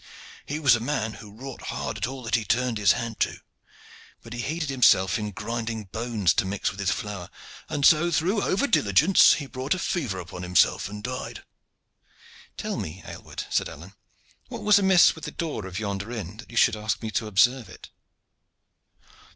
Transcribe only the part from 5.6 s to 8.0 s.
bones to mix with his flour, and